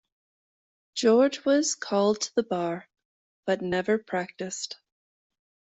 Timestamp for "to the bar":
2.21-2.89